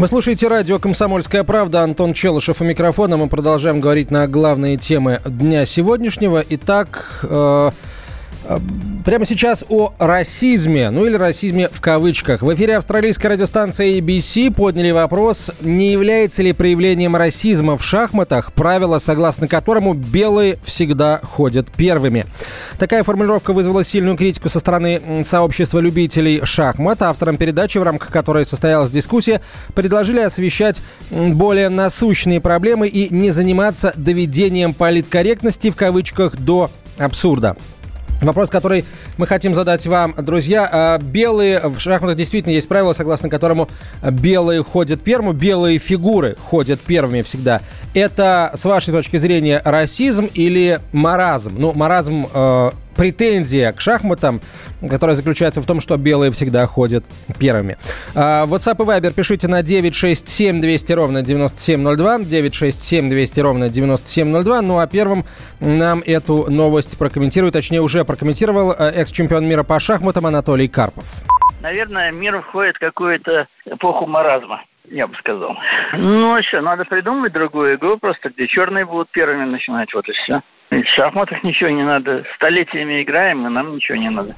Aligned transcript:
Вы 0.00 0.08
слушаете 0.08 0.48
радио 0.48 0.78
«Комсомольская 0.78 1.44
правда». 1.44 1.82
Антон 1.82 2.14
Челышев 2.14 2.62
у 2.62 2.64
микрофона. 2.64 3.18
Мы 3.18 3.28
продолжаем 3.28 3.80
говорить 3.80 4.10
на 4.10 4.26
главные 4.26 4.78
темы 4.78 5.20
дня 5.26 5.66
сегодняшнего. 5.66 6.42
Итак, 6.48 7.20
э, 7.22 7.70
прямо 9.04 9.24
сейчас 9.24 9.64
о 9.68 9.92
расизме, 9.98 10.90
ну 10.90 11.06
или 11.06 11.16
расизме 11.16 11.68
в 11.70 11.80
кавычках. 11.80 12.42
В 12.42 12.54
эфире 12.54 12.76
австралийской 12.76 13.28
радиостанции 13.28 13.98
ABC 13.98 14.52
подняли 14.52 14.90
вопрос, 14.90 15.50
не 15.60 15.92
является 15.92 16.42
ли 16.42 16.52
проявлением 16.52 17.16
расизма 17.16 17.76
в 17.76 17.84
шахматах 17.84 18.52
правило, 18.52 18.98
согласно 18.98 19.48
которому 19.48 19.94
белые 19.94 20.58
всегда 20.62 21.20
ходят 21.22 21.70
первыми. 21.70 22.26
Такая 22.78 23.02
формулировка 23.02 23.52
вызвала 23.52 23.84
сильную 23.84 24.16
критику 24.16 24.48
со 24.48 24.60
стороны 24.60 25.24
сообщества 25.24 25.78
любителей 25.78 26.44
шахмат. 26.44 27.02
Авторам 27.02 27.36
передачи, 27.36 27.78
в 27.78 27.82
рамках 27.82 28.10
которой 28.10 28.46
состоялась 28.46 28.90
дискуссия, 28.90 29.40
предложили 29.74 30.20
освещать 30.20 30.80
более 31.10 31.68
насущные 31.68 32.40
проблемы 32.40 32.88
и 32.88 33.12
не 33.12 33.30
заниматься 33.30 33.92
доведением 33.96 34.74
политкорректности 34.74 35.70
в 35.70 35.76
кавычках 35.76 36.36
до 36.36 36.70
абсурда. 36.98 37.56
Вопрос, 38.20 38.50
который 38.50 38.84
мы 39.16 39.26
хотим 39.26 39.54
задать 39.54 39.86
вам, 39.86 40.14
друзья. 40.18 40.68
А, 40.70 40.98
белые, 40.98 41.60
в 41.60 41.78
шахматах 41.78 42.16
действительно 42.16 42.52
есть 42.52 42.68
правило, 42.68 42.92
согласно 42.92 43.30
которому 43.30 43.68
белые 44.02 44.62
ходят 44.62 45.00
первыми, 45.00 45.32
белые 45.32 45.78
фигуры 45.78 46.36
ходят 46.38 46.80
первыми 46.80 47.22
всегда. 47.22 47.62
Это, 47.94 48.52
с 48.54 48.64
вашей 48.66 48.92
точки 48.92 49.16
зрения, 49.16 49.62
расизм 49.64 50.26
или 50.34 50.80
маразм? 50.92 51.54
Ну, 51.58 51.72
маразм 51.72 52.26
э, 52.32 52.70
претензия 52.96 53.72
к 53.72 53.80
шахматам, 53.80 54.40
которая 54.88 55.16
заключается 55.16 55.60
в 55.60 55.66
том, 55.66 55.80
что 55.80 55.96
белые 55.96 56.30
всегда 56.30 56.66
ходят 56.66 57.04
первыми. 57.38 57.76
А, 58.14 58.46
WhatsApp 58.46 58.82
и 58.82 58.86
Viber 58.86 59.12
пишите 59.12 59.48
на 59.48 59.62
967 59.62 60.60
200 60.60 60.92
ровно 60.92 61.22
9702, 61.22 62.18
967 62.20 63.08
200 63.08 63.40
ровно 63.40 63.68
9702. 63.68 64.62
Ну 64.62 64.78
а 64.78 64.86
первым 64.86 65.24
нам 65.60 66.02
эту 66.06 66.50
новость 66.50 66.98
прокомментирует, 66.98 67.54
точнее 67.54 67.80
уже 67.80 68.04
прокомментировал 68.04 68.72
э, 68.72 68.90
экс-чемпион 68.96 69.46
мира 69.46 69.62
по 69.62 69.78
шахматам 69.78 70.26
Анатолий 70.26 70.68
Карпов. 70.68 71.24
Наверное, 71.62 72.10
мир 72.10 72.40
входит 72.42 72.76
в 72.76 72.80
какую-то 72.80 73.46
эпоху 73.66 74.06
маразма 74.06 74.62
я 74.84 75.06
бы 75.06 75.14
сказал. 75.16 75.56
Ну, 75.92 76.34
а 76.34 76.42
что, 76.42 76.60
надо 76.60 76.84
придумать 76.84 77.32
другую 77.32 77.76
игру, 77.76 77.98
просто 77.98 78.30
где 78.30 78.46
черные 78.46 78.84
будут 78.84 79.10
первыми 79.10 79.44
начинать, 79.44 79.92
вот 79.94 80.08
и 80.08 80.12
все. 80.12 80.40
В 80.70 80.84
шахматах 80.94 81.42
ничего 81.42 81.70
не 81.70 81.84
надо. 81.84 82.24
Столетиями 82.36 83.02
играем, 83.02 83.46
и 83.46 83.50
нам 83.50 83.74
ничего 83.74 83.98
не 83.98 84.10
надо. 84.10 84.34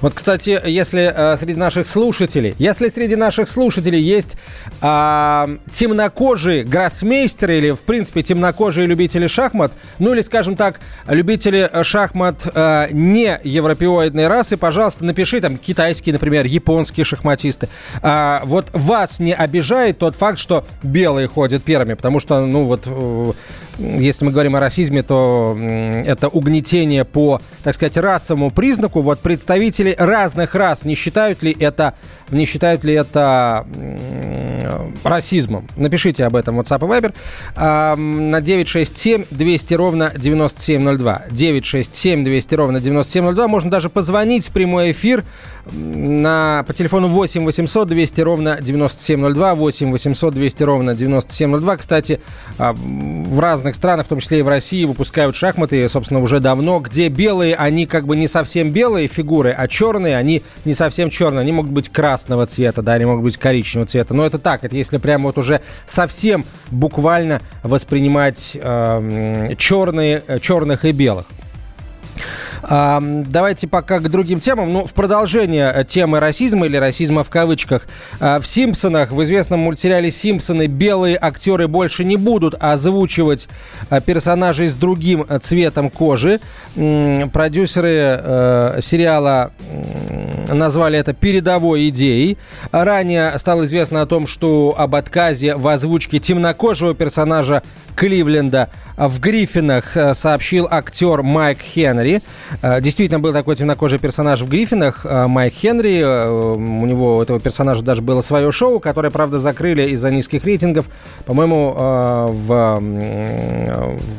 Вот, 0.00 0.14
кстати, 0.14 0.60
если 0.64 1.12
э, 1.14 1.36
среди 1.36 1.54
наших 1.54 1.86
слушателей, 1.86 2.54
если 2.58 2.88
среди 2.88 3.16
наших 3.16 3.48
слушателей 3.48 4.00
есть 4.00 4.36
э, 4.80 5.56
темнокожие 5.72 6.64
гроссмейстеры 6.64 7.58
или, 7.58 7.70
в 7.70 7.82
принципе, 7.82 8.22
темнокожие 8.22 8.86
любители 8.86 9.26
шахмат, 9.26 9.72
ну 9.98 10.12
или, 10.12 10.20
скажем 10.20 10.56
так, 10.56 10.80
любители 11.08 11.70
шахмат 11.82 12.46
э, 12.54 12.88
не 12.92 13.38
европеоидной 13.44 14.28
расы, 14.28 14.56
пожалуйста, 14.56 15.04
напиши 15.04 15.40
там 15.40 15.56
китайские, 15.56 16.12
например, 16.12 16.46
японские 16.46 17.04
шахматисты. 17.04 17.68
Э, 18.02 18.40
вот 18.44 18.66
вас 18.72 19.20
не 19.20 19.34
обижает 19.34 19.98
тот 19.98 20.16
факт, 20.16 20.38
что 20.38 20.66
белые 20.82 21.28
ходят 21.28 21.62
первыми, 21.62 21.94
потому 21.94 22.20
что, 22.20 22.44
ну 22.44 22.64
вот, 22.64 22.82
э, 22.86 23.32
если 23.78 24.24
мы 24.24 24.30
говорим 24.30 24.56
о 24.56 24.60
расизме, 24.60 25.02
то 25.02 25.56
это 25.58 26.28
угнетение 26.28 27.04
по, 27.04 27.40
так 27.62 27.74
сказать, 27.74 27.96
расовому 27.96 28.50
признаку. 28.50 29.02
Вот 29.02 29.20
представители 29.20 29.94
разных 29.98 30.54
рас 30.54 30.84
не 30.84 30.94
считают 30.94 31.42
ли 31.42 31.56
это, 31.58 31.94
не 32.30 32.46
считают 32.46 32.84
ли 32.84 32.94
это 32.94 33.66
расизмом? 35.02 35.68
Напишите 35.76 36.24
об 36.24 36.36
этом 36.36 36.60
WhatsApp 36.60 36.84
и 36.84 36.88
Viber 36.88 37.96
на 37.96 38.40
967 38.40 39.24
200 39.30 39.74
ровно 39.74 40.12
9702. 40.16 41.22
967 41.30 42.24
200 42.24 42.54
ровно 42.54 42.80
9702. 42.80 43.48
Можно 43.48 43.70
даже 43.70 43.90
позвонить 43.90 44.48
в 44.48 44.52
прямой 44.52 44.92
эфир 44.92 45.24
на, 45.72 46.64
по 46.66 46.72
телефону 46.72 47.08
8 47.08 47.44
800 47.44 47.88
200 47.88 48.20
ровно 48.20 48.58
9702. 48.60 49.54
8 49.54 49.90
800 49.90 50.34
200 50.34 50.62
ровно 50.62 50.94
9702. 50.94 51.76
Кстати, 51.76 52.20
в 52.58 53.40
разных 53.40 53.63
разных 53.64 53.76
странах, 53.76 54.06
в 54.06 54.08
том 54.10 54.20
числе 54.20 54.40
и 54.40 54.42
в 54.42 54.48
России, 54.48 54.84
выпускают 54.84 55.34
шахматы, 55.34 55.88
собственно, 55.88 56.20
уже 56.20 56.38
давно, 56.38 56.80
где 56.80 57.08
белые, 57.08 57.54
они 57.54 57.86
как 57.86 58.06
бы 58.06 58.14
не 58.14 58.28
совсем 58.28 58.70
белые 58.70 59.08
фигуры, 59.08 59.54
а 59.56 59.66
черные, 59.68 60.16
они 60.16 60.42
не 60.66 60.74
совсем 60.74 61.08
черные. 61.08 61.40
Они 61.40 61.52
могут 61.52 61.72
быть 61.72 61.88
красного 61.88 62.46
цвета, 62.46 62.82
да, 62.82 62.92
они 62.92 63.06
могут 63.06 63.24
быть 63.24 63.38
коричневого 63.38 63.86
цвета. 63.86 64.12
Но 64.12 64.26
это 64.26 64.38
так, 64.38 64.64
это 64.64 64.76
если 64.76 64.98
прямо 64.98 65.24
вот 65.24 65.38
уже 65.38 65.62
совсем 65.86 66.44
буквально 66.70 67.40
воспринимать 67.62 68.56
эм, 68.60 69.50
э, 69.50 69.56
черные, 69.56 70.22
черных 70.40 70.84
и 70.84 70.92
белых. 70.92 71.24
А, 72.68 73.00
давайте 73.00 73.68
пока 73.68 74.00
к 74.00 74.10
другим 74.10 74.40
темам. 74.40 74.72
Ну, 74.72 74.86
в 74.86 74.94
продолжение 74.94 75.84
темы 75.88 76.20
расизма 76.20 76.66
или 76.66 76.76
расизма 76.76 77.22
в 77.24 77.30
кавычках. 77.30 77.86
А, 78.20 78.40
в 78.40 78.46
«Симпсонах», 78.46 79.12
в 79.12 79.22
известном 79.22 79.60
мультсериале 79.60 80.10
«Симпсоны» 80.10 80.66
белые 80.66 81.18
актеры 81.20 81.68
больше 81.68 82.04
не 82.04 82.16
будут 82.16 82.54
озвучивать 82.58 83.48
а, 83.90 84.00
персонажей 84.00 84.68
с 84.68 84.74
другим 84.74 85.26
цветом 85.42 85.90
кожи. 85.90 86.40
Продюсеры 86.74 87.88
э, 87.90 88.78
сериала 88.80 89.52
назвали 90.48 90.98
это 90.98 91.12
передовой 91.12 91.88
идеей. 91.88 92.36
Ранее 92.72 93.38
стало 93.38 93.64
известно 93.64 94.02
о 94.02 94.06
том, 94.06 94.26
что 94.26 94.74
об 94.76 94.94
отказе 94.94 95.54
в 95.54 95.68
озвучке 95.68 96.18
темнокожего 96.18 96.94
персонажа 96.94 97.62
Кливленда 97.94 98.70
в 98.96 99.20
Гриффинах 99.20 99.96
сообщил 100.14 100.68
актер 100.70 101.22
Майк 101.22 101.58
Хенри. 101.60 102.22
Э, 102.62 102.80
действительно, 102.80 103.20
был 103.20 103.32
такой 103.32 103.56
темнокожий 103.56 103.98
персонаж 103.98 104.42
в 104.42 104.48
«Гриффинах», 104.48 105.04
э, 105.04 105.26
Майк 105.26 105.54
Хенри. 105.54 106.00
Э, 106.00 106.28
у 106.30 106.86
него, 106.86 107.16
у 107.16 107.22
этого 107.22 107.40
персонажа 107.40 107.82
даже 107.82 108.02
было 108.02 108.20
свое 108.20 108.52
шоу, 108.52 108.80
которое, 108.80 109.10
правда, 109.10 109.38
закрыли 109.38 109.90
из-за 109.90 110.10
низких 110.10 110.44
рейтингов. 110.44 110.86
По-моему, 111.26 111.74
в, 112.28 112.82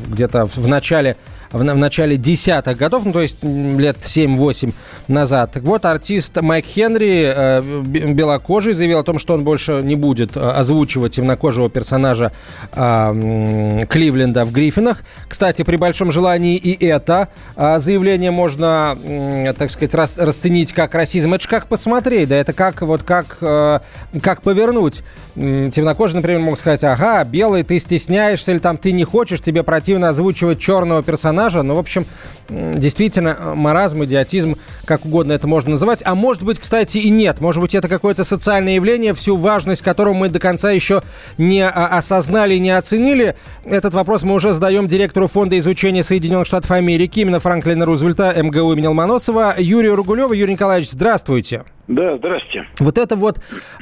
где-то 0.08 0.46
в 0.46 0.68
начале 0.68 1.16
в, 1.52 1.58
в 1.58 1.62
начале 1.62 2.16
десятых 2.16 2.76
годов, 2.76 3.04
ну, 3.04 3.12
то 3.12 3.22
есть 3.22 3.42
лет 3.42 3.98
7-8 4.00 4.72
назад. 5.08 5.52
Так 5.52 5.62
вот, 5.62 5.84
артист 5.84 6.40
Майк 6.40 6.66
Хенри, 6.66 7.32
э, 7.34 7.60
белокожий, 7.62 8.72
заявил 8.72 8.98
о 8.98 9.02
том, 9.04 9.18
что 9.18 9.34
он 9.34 9.44
больше 9.44 9.80
не 9.82 9.96
будет 9.96 10.36
э, 10.36 10.40
озвучивать 10.40 11.14
темнокожего 11.14 11.70
персонажа 11.70 12.32
э, 12.72 13.84
Кливленда 13.88 14.44
в 14.44 14.52
Гриффинах. 14.52 15.02
Кстати, 15.28 15.62
при 15.62 15.76
большом 15.76 16.12
желании 16.12 16.56
и 16.56 16.84
это 16.84 17.28
э, 17.56 17.78
заявление 17.78 18.30
можно, 18.30 18.96
э, 19.02 19.52
так 19.56 19.70
сказать, 19.70 19.94
рас, 19.94 20.18
расценить 20.18 20.72
как 20.72 20.94
расизм. 20.94 21.34
Это 21.34 21.44
же 21.44 21.48
как 21.48 21.66
посмотреть, 21.66 22.28
да, 22.28 22.36
это 22.36 22.52
как, 22.52 22.82
вот 22.82 23.02
как, 23.02 23.38
э, 23.40 23.80
как 24.22 24.42
повернуть. 24.42 25.02
Темнокожий, 25.34 26.16
например, 26.16 26.40
мог 26.40 26.58
сказать, 26.58 26.82
ага, 26.84 27.22
белый, 27.24 27.62
ты 27.62 27.78
стесняешься 27.78 28.52
или 28.52 28.58
там 28.58 28.78
ты 28.78 28.92
не 28.92 29.04
хочешь, 29.04 29.40
тебе 29.40 29.62
противно 29.62 30.08
озвучивать 30.08 30.58
черного 30.58 31.02
персонажа, 31.02 31.35
персонажа. 31.36 31.62
Ну, 31.62 31.74
в 31.74 31.78
общем, 31.78 32.06
действительно, 32.48 33.54
маразм, 33.54 34.04
идиотизм, 34.04 34.56
как 34.84 35.04
угодно 35.04 35.32
это 35.32 35.46
можно 35.46 35.72
называть. 35.72 36.02
А 36.04 36.14
может 36.14 36.42
быть, 36.42 36.58
кстати, 36.58 36.98
и 36.98 37.10
нет. 37.10 37.40
Может 37.40 37.60
быть, 37.60 37.74
это 37.74 37.88
какое-то 37.88 38.24
социальное 38.24 38.74
явление, 38.74 39.12
всю 39.14 39.36
важность 39.36 39.82
которого 39.82 40.14
мы 40.14 40.28
до 40.28 40.38
конца 40.38 40.70
еще 40.70 41.02
не 41.38 41.62
а, 41.62 41.98
осознали, 41.98 42.56
не 42.56 42.70
оценили. 42.70 43.36
Этот 43.64 43.94
вопрос 43.94 44.22
мы 44.22 44.34
уже 44.34 44.52
задаем 44.52 44.88
директору 44.88 45.28
Фонда 45.28 45.58
изучения 45.58 46.02
Соединенных 46.02 46.46
Штатов 46.46 46.70
Америки, 46.70 47.20
именно 47.20 47.40
Франклина 47.40 47.84
Рузвельта, 47.84 48.32
МГУ 48.36 48.72
имени 48.72 48.86
Ломоносова, 48.86 49.54
Юрию 49.58 49.96
Ругулеву. 49.96 50.32
Юрий 50.32 50.52
Николаевич, 50.52 50.90
здравствуйте. 50.90 51.64
Да, 51.88 52.16
здрасте. 52.16 52.66
Вот 52.80 52.98
это 52.98 53.14
вот, 53.14 53.38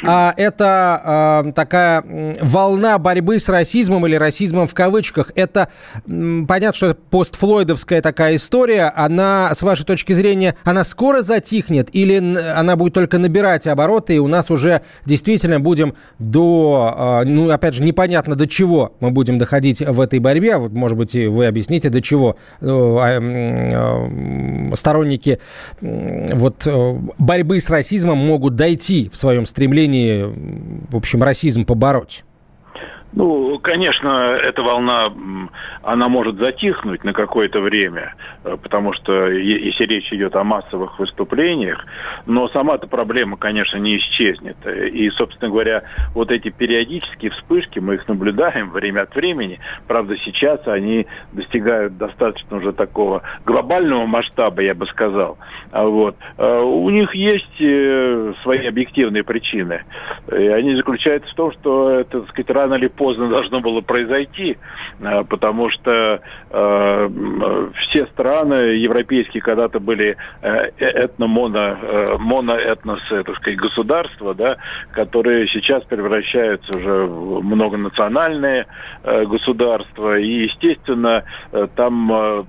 а, 0.06 0.34
это 0.36 1.00
а, 1.02 1.52
такая 1.52 2.04
волна 2.42 2.98
борьбы 2.98 3.38
с 3.38 3.48
расизмом 3.48 4.06
или 4.06 4.16
расизмом 4.16 4.66
в 4.66 4.74
кавычках. 4.74 5.30
Это 5.36 5.70
понятно, 6.04 6.74
что 6.74 6.88
это 6.88 7.00
постфлойдовская 7.10 8.02
такая 8.02 8.36
история. 8.36 8.92
Она, 8.94 9.54
с 9.54 9.62
вашей 9.62 9.86
точки 9.86 10.12
зрения, 10.12 10.54
она 10.64 10.84
скоро 10.84 11.22
затихнет 11.22 11.88
или 11.92 12.18
она 12.54 12.76
будет 12.76 12.92
только 12.92 13.16
набирать 13.16 13.66
обороты, 13.66 14.16
и 14.16 14.18
у 14.18 14.28
нас 14.28 14.50
уже 14.50 14.82
действительно 15.06 15.58
будем 15.58 15.94
до, 16.18 16.94
а, 16.94 17.24
ну, 17.24 17.48
опять 17.48 17.72
же, 17.72 17.82
непонятно 17.82 18.36
до 18.36 18.46
чего 18.46 18.92
мы 19.00 19.12
будем 19.12 19.38
доходить 19.38 19.80
в 19.80 19.98
этой 19.98 20.18
борьбе. 20.18 20.58
Вот, 20.58 20.72
может 20.72 20.98
быть, 20.98 21.14
вы 21.14 21.46
объясните, 21.46 21.88
до 21.88 22.02
чего 22.02 22.36
э, 22.60 22.66
а, 22.66 24.74
сторонники 24.74 25.38
вот 25.80 26.66
э, 26.66 26.98
борьбы 27.18 27.60
с 27.60 27.70
расизмом 27.70 27.93
расизмом 27.94 28.18
могут 28.18 28.56
дойти 28.56 29.08
в 29.12 29.16
своем 29.16 29.46
стремлении, 29.46 30.24
в 30.90 30.96
общем, 30.96 31.22
расизм 31.22 31.64
побороть? 31.64 32.24
Ну, 33.16 33.60
конечно, 33.60 34.36
эта 34.42 34.62
волна, 34.62 35.12
она 35.82 36.08
может 36.08 36.36
затихнуть 36.36 37.04
на 37.04 37.12
какое-то 37.12 37.60
время, 37.60 38.14
э, 38.42 38.56
потому 38.60 38.92
что 38.92 39.28
если 39.28 39.84
речь 39.84 40.12
идет 40.12 40.34
о 40.34 40.42
массовых 40.42 40.98
выступлениях, 40.98 41.86
но 42.26 42.48
сама-то 42.48 42.88
проблема, 42.88 43.36
конечно, 43.36 43.78
не 43.78 43.98
исчезнет. 43.98 44.56
И, 44.66 45.08
собственно 45.10 45.48
говоря, 45.48 45.84
вот 46.12 46.32
эти 46.32 46.48
периодические 46.50 47.30
вспышки, 47.30 47.78
мы 47.78 47.94
их 47.94 48.08
наблюдаем 48.08 48.70
время 48.70 49.02
от 49.02 49.14
времени. 49.14 49.60
Правда, 49.86 50.16
сейчас 50.16 50.66
они 50.66 51.06
достигают 51.32 51.96
достаточно 51.96 52.56
уже 52.56 52.72
такого 52.72 53.22
глобального 53.46 54.06
масштаба, 54.06 54.60
я 54.62 54.74
бы 54.74 54.86
сказал. 54.86 55.38
А 55.70 55.84
вот. 55.84 56.16
Э, 56.36 56.60
у 56.62 56.90
них 56.90 57.14
есть 57.14 57.60
э, 57.60 58.32
свои 58.42 58.66
объективные 58.66 59.22
причины. 59.22 59.84
И 60.32 60.46
они 60.48 60.74
заключаются 60.74 61.30
в 61.30 61.36
том, 61.36 61.52
что 61.52 61.90
это, 61.90 62.22
так 62.22 62.30
сказать, 62.30 62.50
рано 62.50 62.74
или 62.74 62.88
поздно 62.88 63.03
поздно 63.04 63.28
должно 63.28 63.60
было 63.60 63.82
произойти, 63.82 64.56
э, 64.98 65.24
потому 65.24 65.68
что 65.68 66.22
э, 66.50 67.70
все 67.82 68.06
страны 68.06 68.54
европейские 68.54 69.42
когда-то 69.42 69.78
были 69.78 70.16
э, 70.40 70.70
этно-моно, 70.78 72.16
моноэтносы, 72.18 73.22
так 73.24 73.36
сказать, 73.36 73.58
государства, 73.58 74.34
да, 74.34 74.56
которые 74.92 75.48
сейчас 75.48 75.84
превращаются 75.84 76.78
уже 76.78 77.04
в 77.04 77.42
многонациональные 77.42 78.66
государства. 79.04 80.18
И, 80.18 80.44
естественно, 80.44 81.24
там 81.76 82.46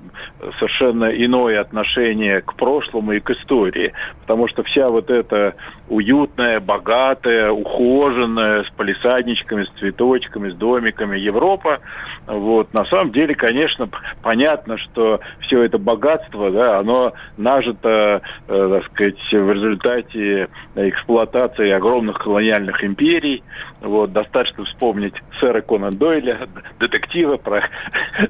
совершенно 0.60 1.06
иное 1.06 1.60
отношение 1.60 2.42
к 2.42 2.54
прошлому 2.54 3.12
и 3.12 3.20
к 3.20 3.32
истории, 3.32 3.92
потому 4.22 4.48
что 4.48 4.64
вся 4.64 4.90
вот 4.90 5.10
эта 5.10 5.56
уютная, 5.90 6.60
богатая, 6.60 7.52
ухоженная, 7.52 8.64
с 8.64 8.70
полисадничками, 8.72 9.64
с 9.64 9.70
цветочками, 9.80 10.45
домиками, 10.46 10.50
с 10.50 10.56
домиками 10.56 11.18
Европа. 11.18 11.80
Вот. 12.28 12.74
На 12.74 12.86
самом 12.86 13.12
деле, 13.12 13.36
конечно, 13.36 13.90
понятно, 14.22 14.78
что 14.78 15.20
все 15.42 15.64
это 15.64 15.78
богатство, 15.78 16.52
да, 16.52 16.80
оно 16.80 17.14
нажито, 17.38 18.22
э, 18.48 18.70
так 18.72 18.86
сказать, 18.92 19.18
в 19.32 19.52
результате 19.52 20.50
эксплуатации 20.76 21.70
огромных 21.72 22.20
колониальных 22.20 22.84
империй. 22.84 23.44
Вот. 23.82 24.12
Достаточно 24.12 24.66
вспомнить 24.66 25.16
сэра 25.40 25.62
Конан 25.62 25.94
Дойля, 25.94 26.48
детектива 26.80 27.38
про, 27.38 27.64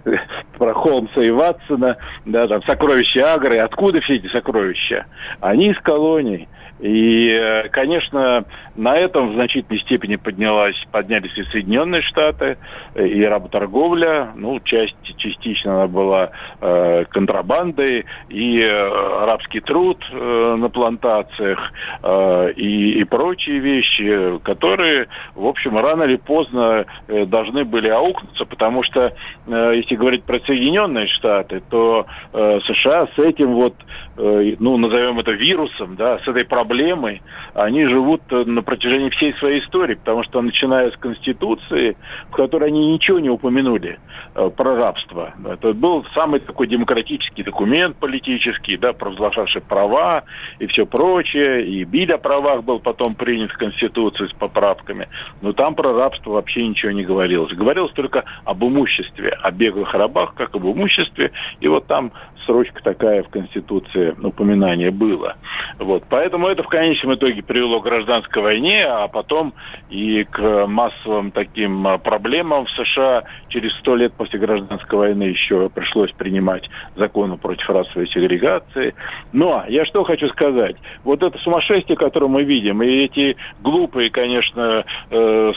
про 0.57 0.73
Холмса 0.73 1.21
и 1.21 1.29
Ватсона, 1.29 1.97
да, 2.25 2.47
там, 2.47 2.61
сокровища 2.63 3.33
Агры. 3.33 3.59
Откуда 3.59 4.01
все 4.01 4.15
эти 4.15 4.27
сокровища? 4.27 5.05
Они 5.41 5.69
из 5.69 5.79
колоний. 5.79 6.47
И, 6.79 7.29
э, 7.29 7.69
конечно, 7.69 8.45
на 8.75 8.97
этом 8.97 9.29
в 9.29 9.33
значительной 9.35 9.79
степени 9.79 10.17
поднялась, 10.17 10.75
поднялись 10.91 11.37
и 11.37 11.43
Соединенные 11.43 12.01
Штаты, 12.01 12.57
и 12.95 13.23
работорговля, 13.23 14.33
ну, 14.35 14.59
часть, 14.59 14.95
частично 15.17 15.75
она 15.75 15.87
была 15.87 16.31
э, 16.59 17.05
контрабандой, 17.09 18.05
и 18.27 18.59
э, 18.59 19.23
арабский 19.23 19.61
труд 19.61 20.03
э, 20.11 20.55
на 20.57 20.69
плантациях, 20.69 21.71
э, 22.03 22.51
и, 22.57 22.99
и 22.99 23.03
прочие 23.05 23.59
вещи, 23.59 24.39
которые, 24.43 25.07
в 25.33 25.45
общем, 25.45 25.77
рано 25.77 26.03
или 26.03 26.17
поздно 26.17 26.85
э, 27.07 27.25
должны 27.25 27.63
были 27.63 27.87
аукнуться, 27.87 28.45
потому 28.45 28.83
что, 28.83 29.13
э, 29.47 29.71
если 29.75 29.95
говорить 29.95 30.23
про 30.23 30.39
Соединенные 30.41 31.07
Штаты, 31.07 31.61
то 31.69 32.05
э, 32.33 32.59
США 32.65 33.07
с 33.15 33.19
этим 33.19 33.53
вот, 33.53 33.75
э, 34.17 34.55
ну, 34.59 34.75
назовем 34.75 35.19
это 35.19 35.31
вирусом, 35.31 35.95
да, 35.95 36.19
с 36.19 36.27
этой 36.27 36.43
проблемой 36.43 36.64
проблемой, 36.65 37.21
они 37.53 37.85
живут 37.85 38.21
э, 38.31 38.43
на 38.45 38.61
протяжении 38.61 39.09
всей 39.09 39.33
своей 39.35 39.61
истории, 39.61 39.95
потому 39.95 40.23
что 40.23 40.41
начиная 40.41 40.91
с 40.91 40.97
Конституции, 40.97 41.95
в 42.29 42.35
которой 42.35 42.69
они 42.69 42.93
ничего 42.93 43.19
не 43.19 43.29
упомянули 43.29 43.99
э, 44.33 44.49
про 44.49 44.75
рабство. 44.75 45.33
Это 45.45 45.73
был 45.73 46.05
самый 46.13 46.39
такой 46.39 46.67
демократический 46.67 47.43
документ 47.43 47.97
политический, 47.97 48.77
да, 48.77 48.93
провозглашавший 48.93 49.61
права 49.61 50.23
и 50.59 50.67
все 50.67 50.85
прочее, 50.85 51.65
и 51.65 51.83
Биль 51.83 52.13
о 52.13 52.17
правах 52.17 52.63
был 52.63 52.79
потом 52.79 53.15
принят 53.15 53.51
в 53.51 53.57
Конституции 53.57 54.25
с 54.25 54.33
поправками, 54.33 55.07
но 55.41 55.53
там 55.53 55.75
про 55.75 55.93
рабство 55.93 56.31
вообще 56.31 56.67
ничего 56.67 56.91
не 56.91 57.03
говорилось. 57.03 57.53
Говорилось 57.53 57.91
только 57.91 58.23
об 58.43 58.63
имуществе, 58.63 59.29
о 59.29 59.51
беглых 59.51 59.93
рабах, 59.93 60.33
как 60.33 60.55
об 60.55 60.65
имуществе, 60.65 61.31
и 61.59 61.67
вот 61.67 61.85
там 61.85 62.11
срочка 62.45 62.81
такая 62.83 63.23
в 63.23 63.29
Конституции 63.29 64.15
упоминание 64.21 64.91
было. 64.91 65.35
Вот. 65.79 66.03
Поэтому 66.09 66.47
это 66.55 66.63
в 66.63 66.69
конечном 66.69 67.15
итоге 67.15 67.43
привело 67.43 67.81
к 67.81 67.83
гражданской 67.83 68.41
войне, 68.41 68.85
а 68.85 69.09
потом 69.09 69.53
и 69.89 70.23
к 70.23 70.65
массовым 70.67 71.31
таким 71.31 71.85
а, 71.85 71.97
проблемам 71.97 72.65
в 72.65 72.71
США. 72.71 73.25
Через 73.49 73.73
сто 73.79 73.95
лет 73.95 74.13
после 74.13 74.39
гражданской 74.39 74.97
войны 74.97 75.23
еще 75.23 75.69
пришлось 75.69 76.13
принимать 76.13 76.69
законы 76.95 77.37
против 77.37 77.69
расовой 77.69 78.07
сегрегации. 78.07 78.95
Но 79.33 79.65
я 79.67 79.85
что 79.85 80.05
хочу 80.05 80.29
сказать. 80.29 80.77
Вот 81.03 81.23
это 81.23 81.37
сумасшествие, 81.39 81.97
которое 81.97 82.27
мы 82.27 82.43
видим, 82.43 82.81
и 82.81 82.87
эти 82.87 83.35
глупые, 83.61 84.09
конечно, 84.09 84.85
э, 85.09 85.51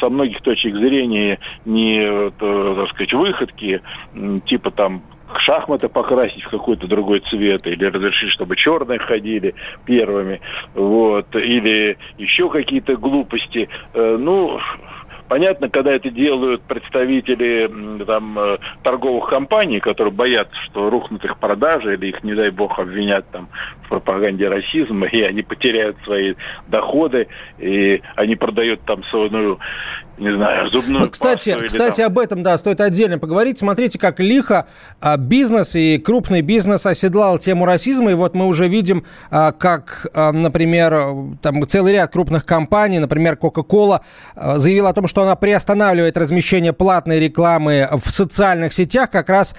со 0.00 0.08
многих 0.10 0.42
точек 0.42 0.74
зрения 0.76 1.38
не, 1.64 1.98
э, 1.98 2.30
так 2.38 2.88
сказать, 2.90 3.14
выходки, 3.14 3.80
типа 4.44 4.70
там 4.70 5.02
шахматы 5.40 5.88
покрасить 5.88 6.42
в 6.44 6.50
какой-то 6.50 6.86
другой 6.86 7.20
цвет, 7.20 7.66
или 7.66 7.84
разрешить, 7.84 8.30
чтобы 8.30 8.56
черные 8.56 8.98
ходили 8.98 9.54
первыми, 9.84 10.40
вот, 10.74 11.34
или 11.36 11.98
еще 12.18 12.48
какие-то 12.50 12.96
глупости. 12.96 13.68
Э, 13.94 14.16
ну, 14.18 14.60
Понятно, 15.32 15.70
когда 15.70 15.92
это 15.92 16.10
делают 16.10 16.60
представители 16.64 18.04
там, 18.04 18.38
э, 18.38 18.58
торговых 18.82 19.30
компаний, 19.30 19.80
которые 19.80 20.12
боятся, 20.12 20.54
что 20.64 20.90
рухнут 20.90 21.24
их 21.24 21.38
продажи 21.38 21.94
или 21.94 22.08
их, 22.08 22.22
не 22.22 22.34
дай 22.34 22.50
бог, 22.50 22.78
обвинят 22.78 23.24
там, 23.30 23.48
в 23.84 23.88
пропаганде 23.88 24.48
расизма, 24.48 25.06
и 25.06 25.22
они 25.22 25.40
потеряют 25.40 25.96
свои 26.04 26.34
доходы, 26.68 27.28
и 27.58 28.02
они 28.14 28.36
продают 28.36 28.82
там 28.82 29.02
свою 29.04 29.58
не 30.18 30.34
знаю, 30.34 30.70
зубную 30.70 31.04
вот, 31.04 31.12
кстати, 31.12 31.52
пасту 31.52 31.66
кстати, 31.66 31.96
там... 31.98 32.06
об 32.06 32.18
этом, 32.18 32.42
да, 32.42 32.58
стоит 32.58 32.80
отдельно 32.80 33.18
поговорить. 33.18 33.58
Смотрите, 33.58 33.98
как 33.98 34.20
лихо 34.20 34.66
а, 35.00 35.16
бизнес 35.16 35.74
и 35.74 35.96
крупный 35.98 36.42
бизнес 36.42 36.84
оседлал 36.84 37.38
тему 37.38 37.64
расизма. 37.64 38.10
И 38.10 38.14
вот 38.14 38.34
мы 38.34 38.46
уже 38.46 38.68
видим, 38.68 39.04
а, 39.30 39.52
как, 39.52 40.06
а, 40.12 40.32
например, 40.32 41.36
там 41.40 41.66
целый 41.66 41.94
ряд 41.94 42.12
крупных 42.12 42.44
компаний, 42.44 42.98
например, 42.98 43.38
Coca-Cola, 43.40 44.02
заявила 44.56 44.90
о 44.90 44.92
том, 44.92 45.08
что 45.08 45.22
она 45.22 45.34
приостанавливает 45.34 46.16
размещение 46.18 46.74
платной 46.74 47.18
рекламы 47.18 47.88
в 47.92 48.10
социальных 48.10 48.74
сетях 48.74 49.10
как 49.10 49.30
раз 49.30 49.54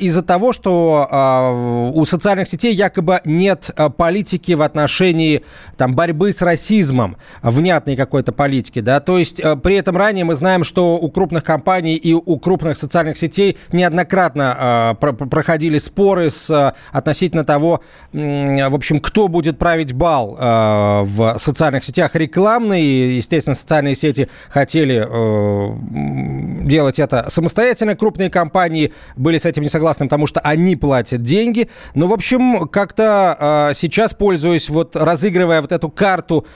из-за 0.00 0.22
того, 0.22 0.52
что 0.52 1.92
у 1.94 2.04
социальных 2.06 2.48
сетей 2.48 2.74
якобы 2.74 3.20
нет 3.24 3.70
политики 3.96 4.52
в 4.52 4.62
отношении 4.62 5.44
там, 5.76 5.94
борьбы 5.94 6.32
с 6.32 6.40
расизмом, 6.40 7.16
внятной 7.42 7.96
какой-то 7.96 8.32
политики, 8.32 8.80
да, 8.80 9.00
то 9.00 9.18
есть 9.18 9.42
при 9.62 9.74
этом 9.74 9.97
ранее 9.98 10.24
мы 10.24 10.34
знаем, 10.34 10.64
что 10.64 10.96
у 10.96 11.10
крупных 11.10 11.44
компаний 11.44 11.96
и 11.96 12.14
у 12.14 12.38
крупных 12.38 12.76
социальных 12.76 13.18
сетей 13.18 13.56
неоднократно 13.72 14.56
э, 14.58 14.94
про 15.00 15.12
проходили 15.12 15.78
споры 15.78 16.30
с, 16.30 16.48
э, 16.50 16.72
относительно 16.92 17.44
того, 17.44 17.82
э, 18.12 18.68
в 18.68 18.74
общем, 18.74 19.00
кто 19.00 19.28
будет 19.28 19.58
править 19.58 19.92
бал 19.92 20.36
э, 20.38 21.02
в 21.02 21.36
социальных 21.38 21.84
сетях 21.84 22.14
рекламные. 22.14 23.16
Естественно, 23.16 23.54
социальные 23.54 23.94
сети 23.94 24.28
хотели 24.48 25.06
э, 25.06 26.64
делать 26.66 26.98
это 26.98 27.26
самостоятельно. 27.28 27.96
Крупные 27.96 28.30
компании 28.30 28.92
были 29.16 29.38
с 29.38 29.44
этим 29.44 29.62
не 29.62 29.68
согласны, 29.68 30.06
потому 30.06 30.26
что 30.26 30.40
они 30.40 30.76
платят 30.76 31.22
деньги. 31.22 31.68
Но, 31.94 32.06
в 32.06 32.12
общем, 32.12 32.68
как-то 32.68 33.68
э, 33.70 33.74
сейчас, 33.74 34.14
пользуясь, 34.14 34.68
вот 34.68 34.96
разыгрывая 34.96 35.60
вот 35.60 35.72
эту 35.72 35.90
карту, 35.90 36.46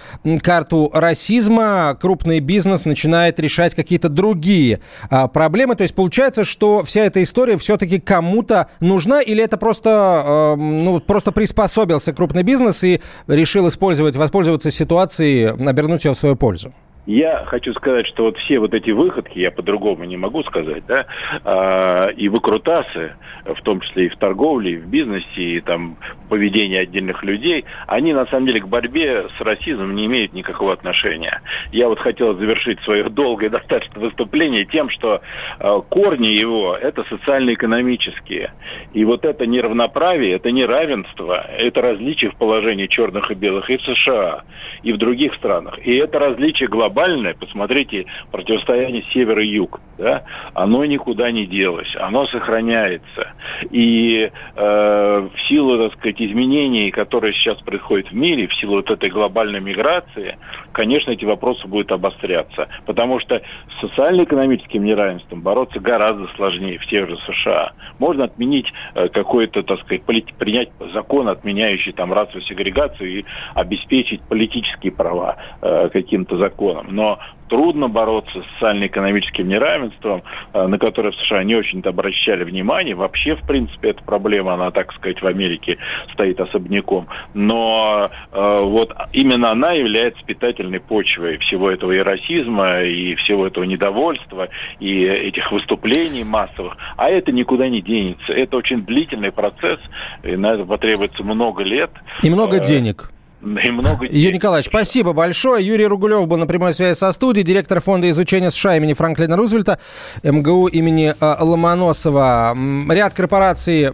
карту 0.42 0.90
расизма, 0.92 1.96
крупный 2.00 2.40
бизнес 2.40 2.84
начинает 2.84 3.31
начинает 3.32 3.40
решать 3.40 3.74
какие-то 3.74 4.08
другие 4.08 4.80
а, 5.10 5.28
проблемы. 5.28 5.74
То 5.74 5.82
есть 5.82 5.94
получается, 5.94 6.44
что 6.44 6.82
вся 6.82 7.04
эта 7.04 7.22
история 7.22 7.56
все-таки 7.56 7.98
кому-то 7.98 8.68
нужна 8.80 9.22
или 9.22 9.42
это 9.42 9.56
просто, 9.56 9.90
а, 9.90 10.56
ну, 10.56 11.00
просто 11.00 11.32
приспособился 11.32 12.12
крупный 12.12 12.42
бизнес 12.42 12.84
и 12.84 13.00
решил 13.28 13.68
использовать, 13.68 14.16
воспользоваться 14.16 14.70
ситуацией, 14.70 15.46
обернуть 15.68 16.04
ее 16.04 16.12
в 16.12 16.18
свою 16.18 16.36
пользу? 16.36 16.72
Я 17.06 17.44
хочу 17.46 17.72
сказать, 17.74 18.06
что 18.06 18.24
вот 18.24 18.38
все 18.38 18.60
вот 18.60 18.74
эти 18.74 18.90
выходки, 18.90 19.36
я 19.38 19.50
по-другому 19.50 20.04
не 20.04 20.16
могу 20.16 20.44
сказать, 20.44 20.86
да, 20.86 21.06
а, 21.44 22.08
и 22.10 22.28
выкрутасы, 22.28 23.16
в 23.44 23.60
том 23.62 23.80
числе 23.80 24.06
и 24.06 24.08
в 24.08 24.16
торговле, 24.16 24.72
и 24.72 24.76
в 24.76 24.86
бизнесе, 24.86 25.42
и 25.42 25.60
там 25.60 25.96
поведение 26.28 26.80
отдельных 26.80 27.24
людей, 27.24 27.64
они 27.88 28.12
на 28.12 28.26
самом 28.26 28.46
деле 28.46 28.60
к 28.60 28.68
борьбе 28.68 29.26
с 29.36 29.40
расизмом 29.40 29.96
не 29.96 30.06
имеют 30.06 30.32
никакого 30.32 30.72
отношения. 30.72 31.42
Я 31.72 31.88
вот 31.88 31.98
хотел 31.98 32.36
завершить 32.36 32.80
свое 32.82 33.08
долгое 33.08 33.48
достаточно 33.50 34.00
выступление 34.00 34.64
тем, 34.64 34.88
что 34.88 35.22
а, 35.58 35.80
корни 35.80 36.28
его 36.28 36.76
это 36.76 37.02
социально-экономические. 37.08 38.52
И 38.92 39.04
вот 39.04 39.24
это 39.24 39.44
неравноправие, 39.44 40.36
это 40.36 40.52
неравенство, 40.52 41.50
это 41.50 41.82
различие 41.82 42.30
в 42.30 42.36
положении 42.36 42.86
черных 42.86 43.32
и 43.32 43.34
белых 43.34 43.70
и 43.70 43.76
в 43.76 43.82
США, 43.82 44.44
и 44.84 44.92
в 44.92 44.98
других 44.98 45.34
странах. 45.34 45.84
И 45.84 45.96
это 45.96 46.20
различие 46.20 46.68
глобальное 46.68 46.91
глобальное, 46.92 47.34
посмотрите, 47.34 48.06
противостояние 48.30 49.02
север 49.12 49.38
и 49.38 49.46
юг, 49.46 49.80
да, 49.98 50.24
оно 50.54 50.84
никуда 50.84 51.30
не 51.30 51.46
делось, 51.46 51.94
оно 51.96 52.26
сохраняется. 52.26 53.32
И 53.70 54.30
э, 54.54 55.28
в 55.34 55.40
силу, 55.48 55.78
так 55.78 55.98
сказать, 55.98 56.20
изменений, 56.20 56.90
которые 56.90 57.32
сейчас 57.34 57.58
происходят 57.62 58.08
в 58.08 58.14
мире, 58.14 58.46
в 58.46 58.54
силу 58.54 58.76
вот 58.76 58.90
этой 58.90 59.10
глобальной 59.10 59.60
миграции, 59.60 60.36
конечно, 60.72 61.10
эти 61.10 61.24
вопросы 61.24 61.66
будут 61.66 61.92
обостряться. 61.92 62.68
Потому 62.86 63.20
что 63.20 63.40
с 63.76 63.80
социально-экономическим 63.80 64.84
неравенством 64.84 65.40
бороться 65.40 65.80
гораздо 65.80 66.28
сложнее 66.36 66.78
в 66.78 66.86
тех 66.86 67.08
же 67.08 67.16
США. 67.26 67.72
Можно 67.98 68.24
отменить 68.24 68.72
э, 68.94 69.08
какой-то, 69.08 69.62
так 69.62 69.80
сказать, 69.80 70.02
принять 70.04 70.70
закон, 70.92 71.28
отменяющий 71.28 71.92
там 71.92 72.12
расовую 72.12 72.42
сегрегацию 72.42 73.20
и 73.20 73.24
обеспечить 73.54 74.20
политические 74.22 74.92
права 74.92 75.36
э, 75.60 75.88
каким-то 75.90 76.36
законом 76.36 76.81
целом. 76.82 76.94
Но 76.94 77.18
трудно 77.48 77.88
бороться 77.88 78.42
с 78.42 78.52
социально-экономическим 78.54 79.46
неравенством, 79.46 80.22
э, 80.52 80.66
на 80.66 80.78
которое 80.78 81.12
в 81.12 81.16
США 81.16 81.44
не 81.44 81.54
очень-то 81.54 81.90
обращали 81.90 82.44
внимание. 82.44 82.94
Вообще, 82.94 83.36
в 83.36 83.46
принципе, 83.46 83.90
эта 83.90 84.02
проблема, 84.02 84.54
она, 84.54 84.70
так 84.70 84.92
сказать, 84.94 85.20
в 85.20 85.26
Америке 85.26 85.78
стоит 86.12 86.40
особняком. 86.40 87.08
Но 87.34 88.10
э, 88.32 88.60
вот 88.62 88.94
именно 89.12 89.50
она 89.50 89.72
является 89.72 90.24
питательной 90.24 90.80
почвой 90.80 91.38
всего 91.38 91.70
этого 91.70 91.92
и 91.92 91.98
расизма, 91.98 92.82
и 92.82 93.14
всего 93.16 93.46
этого 93.46 93.64
недовольства, 93.64 94.48
и 94.80 95.04
этих 95.04 95.52
выступлений 95.52 96.24
массовых. 96.24 96.76
А 96.96 97.10
это 97.10 97.32
никуда 97.32 97.68
не 97.68 97.82
денется. 97.82 98.32
Это 98.32 98.56
очень 98.56 98.84
длительный 98.84 99.32
процесс, 99.32 99.80
и 100.22 100.36
на 100.36 100.54
это 100.54 100.64
потребуется 100.64 101.22
много 101.22 101.62
лет. 101.62 101.90
И 102.22 102.30
много 102.30 102.56
э, 102.56 102.64
денег 102.64 103.10
и 103.42 103.70
много 103.70 104.06
Юрий 104.06 104.34
Николаевич, 104.34 104.68
спасибо 104.68 105.12
большое. 105.12 105.66
Юрий 105.66 105.86
Ругулев 105.86 106.28
был 106.28 106.36
на 106.36 106.46
прямой 106.46 106.72
связи 106.72 106.96
со 106.96 107.10
студией, 107.10 107.44
директор 107.44 107.80
фонда 107.80 108.08
изучения 108.10 108.52
США 108.52 108.76
имени 108.76 108.92
Франклина 108.92 109.36
Рузвельта, 109.36 109.80
МГУ 110.22 110.68
имени 110.68 111.14
э, 111.18 111.36
Ломоносова. 111.40 112.56
Ряд 112.88 113.14
корпораций 113.14 113.90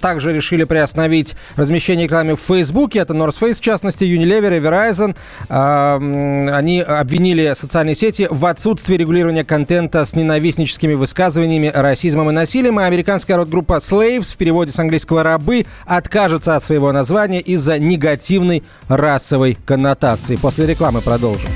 также 0.00 0.32
решили 0.32 0.62
приостановить 0.62 1.34
размещение 1.56 2.06
рекламы 2.06 2.36
в 2.36 2.40
Фейсбуке. 2.40 3.00
Это 3.00 3.14
North 3.14 3.40
Face, 3.40 3.54
в 3.54 3.60
частности, 3.60 4.04
Unilever 4.04 4.56
и 4.56 4.60
Verizon. 4.60 5.16
Э, 5.48 6.54
они 6.54 6.80
обвинили 6.80 7.52
социальные 7.56 7.96
сети 7.96 8.28
в 8.30 8.46
отсутствии 8.46 8.96
регулирования 8.96 9.44
контента 9.44 10.04
с 10.04 10.14
ненавистническими 10.14 10.94
высказываниями, 10.94 11.70
расизмом 11.74 12.30
и 12.30 12.32
насилием. 12.32 12.78
И 12.78 12.84
американская 12.84 13.38
род-группа 13.38 13.78
Slaves, 13.78 14.34
в 14.34 14.36
переводе 14.36 14.70
с 14.70 14.78
английского 14.78 15.24
«рабы», 15.24 15.66
откажется 15.84 16.54
от 16.54 16.62
своего 16.62 16.92
названия 16.92 17.40
из-за 17.40 17.80
негативной 17.80 18.62
расовой 18.88 19.56
коннотации. 19.64 20.36
После 20.36 20.66
рекламы 20.66 21.00
продолжим. 21.00 21.50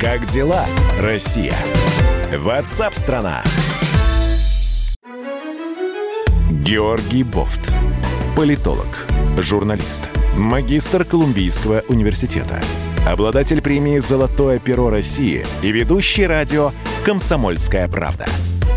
Как 0.00 0.26
дела, 0.26 0.64
Россия? 0.98 1.54
Ватсап-страна! 2.36 3.42
Георгий 6.50 7.22
Бофт. 7.22 7.72
Политолог, 8.36 8.86
журналист, 9.38 10.08
магистр 10.36 11.04
Колумбийского 11.04 11.82
университета, 11.88 12.60
обладатель 13.06 13.60
премии 13.60 13.98
«Золотое 13.98 14.58
перо 14.58 14.88
России» 14.88 15.44
и 15.62 15.70
ведущий 15.70 16.26
радио 16.26 16.72
«Комсомольская 17.04 17.88
правда» 17.88 18.26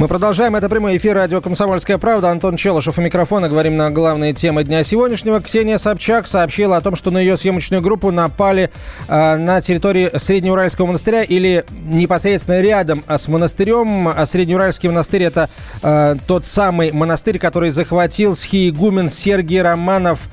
Мы 0.00 0.08
продолжаем. 0.08 0.56
Это 0.56 0.70
прямой 0.70 0.96
эфир 0.96 1.14
радио 1.14 1.42
«Комсомольская 1.42 1.98
правда». 1.98 2.30
Антон 2.30 2.56
Челышев 2.56 2.96
у 2.96 3.02
микрофона. 3.02 3.50
Говорим 3.50 3.76
на 3.76 3.90
главные 3.90 4.32
темы 4.32 4.64
дня 4.64 4.82
сегодняшнего. 4.82 5.42
Ксения 5.42 5.76
Собчак 5.76 6.26
сообщила 6.26 6.78
о 6.78 6.80
том, 6.80 6.96
что 6.96 7.10
на 7.10 7.18
ее 7.18 7.36
съемочную 7.36 7.82
группу 7.82 8.10
напали 8.10 8.70
э, 9.08 9.36
на 9.36 9.60
территории 9.60 10.10
Среднеуральского 10.16 10.86
монастыря 10.86 11.22
или 11.22 11.66
непосредственно 11.84 12.62
рядом 12.62 13.04
с 13.06 13.28
монастырем. 13.28 14.08
А 14.08 14.24
Среднеуральский 14.24 14.88
монастырь– 14.88 15.22
это 15.24 15.50
э, 15.82 16.16
тот 16.26 16.46
самый 16.46 16.92
монастырь, 16.92 17.38
который 17.38 17.68
захватил 17.68 18.34
схиегумен 18.34 19.10
Сергей 19.10 19.60
Романов 19.60 20.30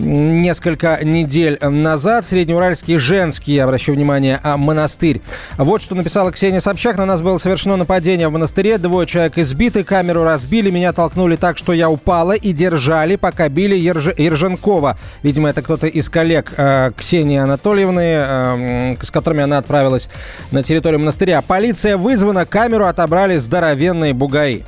несколько 0.00 0.98
недель 1.02 1.58
назад. 1.60 2.26
Среднеуральский 2.26 2.98
женский, 2.98 3.54
я 3.54 3.64
обращаю 3.64 3.96
внимание, 3.96 4.40
а 4.42 4.56
монастырь. 4.56 5.20
Вот 5.58 5.82
что 5.82 5.94
написала 5.94 6.32
Ксения 6.32 6.60
Собчак. 6.60 6.96
На 6.96 7.06
нас 7.06 7.22
было 7.22 7.38
совершено 7.38 7.76
нападение 7.76 8.28
в 8.28 8.32
монастыре. 8.32 8.78
Двое 8.78 9.06
человек 9.06 9.38
избиты, 9.38 9.84
камеру 9.84 10.24
разбили, 10.24 10.70
меня 10.70 10.92
толкнули 10.92 11.36
так, 11.36 11.58
что 11.58 11.72
я 11.72 11.90
упала 11.90 12.32
и 12.32 12.52
держали, 12.52 13.16
пока 13.16 13.48
били 13.48 13.76
Ерж... 13.76 14.08
Ерженкова. 14.16 14.98
Видимо, 15.22 15.48
это 15.48 15.62
кто-то 15.62 15.86
из 15.86 16.08
коллег 16.08 16.52
э, 16.56 16.92
Ксении 16.96 17.38
Анатольевны, 17.38 18.00
э, 18.00 18.96
с 19.00 19.10
которыми 19.10 19.42
она 19.42 19.58
отправилась 19.58 20.08
на 20.50 20.62
территорию 20.62 21.00
монастыря. 21.00 21.42
Полиция 21.42 21.96
вызвана, 21.96 22.46
камеру 22.46 22.86
отобрали 22.86 23.36
здоровенные 23.36 24.14
бугаи. 24.14 24.64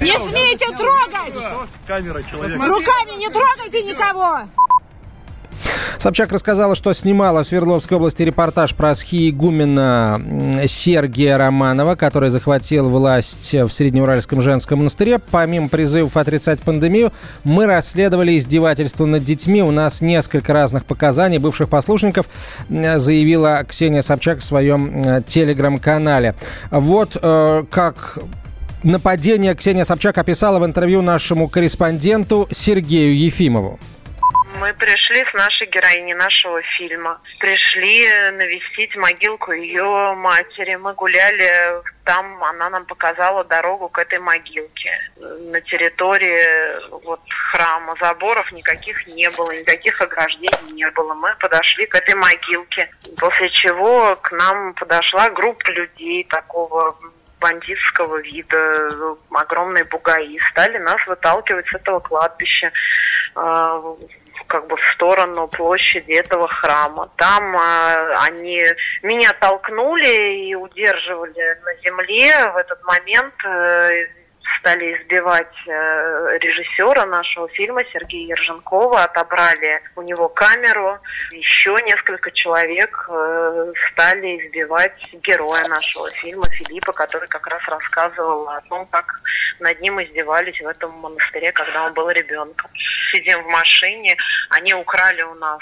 Не 0.00 0.12
смейте 0.30 0.66
трогать! 0.76 1.34
Камера, 1.86 2.22
человек. 2.22 2.56
Руками 2.56 3.18
не 3.18 3.28
трогайте 3.28 3.82
никого! 3.82 4.48
Собчак 5.98 6.32
рассказала, 6.32 6.74
что 6.74 6.94
снимала 6.94 7.44
в 7.44 7.46
Свердловской 7.46 7.98
области 7.98 8.22
репортаж 8.22 8.74
про 8.74 8.94
схиегумена 8.94 10.18
Сергия 10.66 11.36
Романова, 11.36 11.94
который 11.94 12.30
захватил 12.30 12.88
власть 12.88 13.52
в 13.52 13.68
Среднеуральском 13.68 14.40
женском 14.40 14.78
монастыре. 14.78 15.18
Помимо 15.18 15.68
призывов 15.68 16.16
отрицать 16.16 16.62
пандемию, 16.62 17.12
мы 17.44 17.66
расследовали 17.66 18.38
издевательство 18.38 19.04
над 19.04 19.24
детьми. 19.24 19.62
У 19.62 19.72
нас 19.72 20.00
несколько 20.00 20.54
разных 20.54 20.86
показаний 20.86 21.36
бывших 21.36 21.68
послушников, 21.68 22.24
заявила 22.70 23.62
Ксения 23.68 24.00
Собчак 24.00 24.38
в 24.38 24.42
своем 24.42 25.22
телеграм-канале. 25.24 26.34
Вот 26.70 27.18
э, 27.20 27.64
как 27.70 28.20
нападение 28.82 29.54
Ксения 29.54 29.84
Собчак 29.84 30.18
описала 30.18 30.58
в 30.58 30.66
интервью 30.66 31.02
нашему 31.02 31.48
корреспонденту 31.48 32.48
Сергею 32.50 33.16
Ефимову. 33.16 33.78
Мы 34.60 34.74
пришли 34.74 35.24
с 35.24 35.32
нашей 35.32 35.68
героиней 35.68 36.12
нашего 36.12 36.60
фильма. 36.76 37.18
Пришли 37.38 38.06
навестить 38.32 38.94
могилку 38.96 39.52
ее 39.52 40.14
матери. 40.14 40.74
Мы 40.74 40.92
гуляли 40.92 41.80
там, 42.04 42.44
она 42.44 42.68
нам 42.68 42.84
показала 42.84 43.42
дорогу 43.44 43.88
к 43.88 43.98
этой 43.98 44.18
могилке. 44.18 44.90
На 45.16 45.60
территории 45.62 46.90
вот 47.04 47.20
храма 47.52 47.94
заборов 48.00 48.52
никаких 48.52 49.06
не 49.06 49.30
было, 49.30 49.50
никаких 49.52 49.98
ограждений 50.00 50.72
не 50.72 50.90
было. 50.90 51.14
Мы 51.14 51.34
подошли 51.40 51.86
к 51.86 51.94
этой 51.94 52.14
могилке, 52.14 52.90
после 53.18 53.48
чего 53.50 54.16
к 54.16 54.30
нам 54.32 54.74
подошла 54.74 55.30
группа 55.30 55.70
людей 55.70 56.24
такого 56.24 56.94
бандитского 57.40 58.20
вида, 58.20 58.88
огромные 59.30 59.84
бугаи, 59.84 60.38
стали 60.50 60.78
нас 60.78 61.04
выталкивать 61.06 61.66
с 61.68 61.74
этого 61.74 62.00
кладбища 62.00 62.72
а, 63.34 63.80
как 64.46 64.66
бы 64.66 64.76
в 64.76 64.84
сторону 64.94 65.48
площади 65.48 66.12
этого 66.12 66.48
храма. 66.48 67.08
Там 67.16 67.56
э, 67.56 68.14
они 68.22 68.64
меня 69.02 69.32
толкнули 69.34 70.48
и 70.48 70.54
удерживали 70.54 71.58
на 71.62 71.74
земле. 71.76 72.50
В 72.52 72.56
этот 72.56 72.82
момент 72.82 73.34
э, 73.44 74.06
стали 74.58 74.94
избивать 74.94 75.54
э, 75.66 76.38
режиссера 76.40 77.06
нашего 77.06 77.48
фильма 77.48 77.82
Сергея 77.92 78.36
Ерженкова, 78.36 79.04
отобрали 79.04 79.82
у 79.96 80.02
него 80.02 80.28
камеру. 80.28 80.98
Еще 81.32 81.76
несколько 81.86 82.30
человек 82.30 83.08
э, 83.10 83.72
стали 83.90 84.38
избивать 84.38 85.12
героя 85.12 85.66
нашего 85.68 86.10
фильма 86.10 86.48
Филиппа, 86.50 86.92
который 86.92 87.28
как 87.28 87.46
раз 87.46 87.62
рассказывал 87.66 88.48
о 88.48 88.60
том, 88.62 88.86
как 88.86 89.20
над 89.60 89.80
ним 89.80 90.02
издевались 90.02 90.60
в 90.60 90.66
этом 90.66 90.92
монастыре, 90.92 91.52
когда 91.52 91.86
он 91.86 91.94
был 91.94 92.10
ребенком. 92.10 92.70
Сидим 93.12 93.42
в 93.42 93.46
машине, 93.48 94.16
они 94.50 94.74
украли 94.74 95.22
у 95.22 95.34
нас 95.34 95.60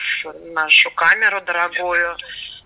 нашу 0.52 0.90
камеру 0.92 1.40
дорогую, 1.42 2.16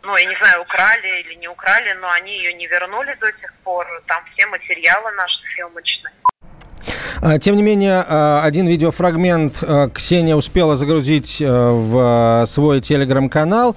ну, 0.02 0.16
я 0.16 0.26
не 0.28 0.36
знаю, 0.36 0.62
украли 0.62 1.20
или 1.22 1.34
не 1.34 1.48
украли, 1.48 1.92
но 2.00 2.10
они 2.10 2.36
ее 2.36 2.54
не 2.54 2.66
вернули 2.66 3.16
до 3.20 3.26
сих 3.40 3.52
пор. 3.64 3.86
Там 4.06 4.22
все 4.32 4.46
материалы 4.46 5.10
наши 5.12 5.36
съемочные. 5.54 6.12
А, 7.22 7.38
тем 7.38 7.56
не 7.56 7.62
менее, 7.62 8.04
а, 8.06 8.42
один 8.42 8.66
видеофрагмент 8.66 9.62
а, 9.62 9.88
Ксения 9.90 10.34
успела 10.34 10.76
загрузить 10.76 11.40
в 11.40 12.44
свой 12.46 12.80
телеграм-канал. 12.80 13.76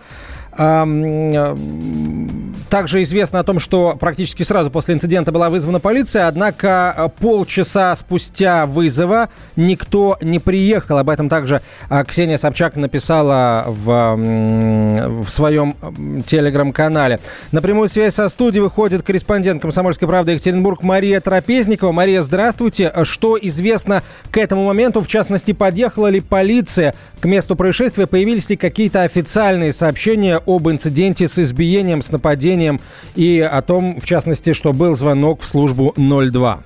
Также 2.70 3.04
известно 3.04 3.40
о 3.40 3.44
том, 3.44 3.60
что 3.60 3.96
практически 4.00 4.44
сразу 4.44 4.72
после 4.72 4.96
инцидента 4.96 5.32
была 5.32 5.50
вызвана 5.50 5.80
полиция, 5.80 6.28
однако 6.28 6.94
э, 6.98 7.10
полчаса 7.20 7.96
спустя 7.96 8.66
вызова 8.66 9.30
никто 9.56 10.18
не 10.22 10.40
приехал. 10.40 10.98
Об 10.98 11.10
этом 11.10 11.30
также 11.30 11.62
э, 11.90 12.04
Ксения 12.06 12.38
Собчак 12.38 12.76
написала 12.76 13.66
в, 13.68 14.16
в 14.16 15.30
своем 15.30 15.76
телеграм-канале. 16.26 17.20
На 17.52 17.62
прямую 17.62 17.88
связь 17.88 18.16
со 18.16 18.30
студией 18.30 18.64
выходит 18.64 19.04
корреспондент 19.04 19.62
«Комсомольской 19.62 20.08
правды» 20.08 20.32
Екатеринбург 20.34 20.82
Мария 20.82 21.22
Трапезникова. 21.22 21.92
Мария, 21.92 22.24
здравствуйте. 22.24 22.92
Что 23.04 23.38
известно 23.40 24.02
к 24.32 24.38
этому 24.38 24.66
моменту? 24.66 25.02
В 25.02 25.08
частности, 25.08 25.52
подъехала 25.52 26.08
ли 26.08 26.20
полиция 26.20 26.96
к 27.20 27.26
месту 27.26 27.56
происшествия? 27.56 28.08
Появились 28.08 28.50
ли 28.50 28.58
какие-то 28.58 29.04
официальные 29.04 29.72
сообщения 29.72 30.42
об 30.46 30.68
инциденте 30.70 31.28
с 31.28 31.38
избиением, 31.38 32.02
с 32.02 32.12
нападением 32.12 32.55
и 33.16 33.40
о 33.40 33.62
том, 33.62 34.00
в 34.00 34.06
частности, 34.06 34.54
что 34.54 34.74
был 34.74 34.96
звонок 34.96 35.42
в 35.42 35.48
службу 35.48 35.94
02. 35.98 36.60